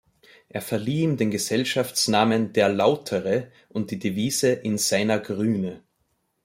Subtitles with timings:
[0.49, 5.83] Er verlieh ihm den Gesellschaftsnamen "der Lautere" und die Devise "in seiner Grüne".